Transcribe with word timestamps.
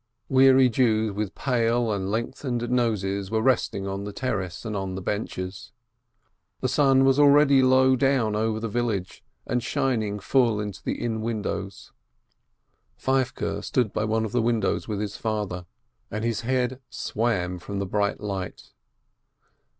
Weary 0.29 0.67
Jews 0.67 1.11
with 1.13 1.35
pale 1.35 1.91
and 1.91 2.09
length 2.09 2.41
ened 2.41 2.67
noses 2.71 3.29
were 3.29 3.39
resting 3.43 3.85
on 3.85 4.03
the 4.03 4.11
terrace 4.11 4.65
and 4.65 4.97
the 4.97 4.99
benches. 5.01 5.73
The 6.59 6.67
sun 6.67 7.05
was 7.05 7.19
already 7.19 7.61
low 7.61 7.95
down 7.95 8.35
over 8.35 8.59
the 8.59 8.67
village 8.67 9.23
and 9.45 9.61
shining 9.61 10.17
full 10.19 10.59
into 10.59 10.81
the 10.81 10.95
inn 10.99 11.21
windows. 11.21 11.91
Feivke 12.97 13.63
stood 13.63 13.93
by 13.93 14.05
one 14.05 14.25
of 14.25 14.31
the 14.31 14.41
windows 14.41 14.87
with 14.87 14.99
his 14.99 15.17
father, 15.17 15.67
and 16.09 16.23
his 16.23 16.41
head 16.41 16.81
swam 16.89 17.59
from 17.59 17.77
the 17.77 17.85
bright 17.85 18.19
light. 18.19 18.71